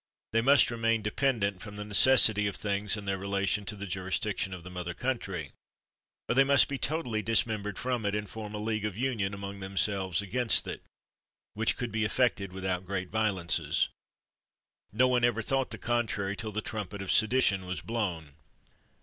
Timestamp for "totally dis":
6.79-7.45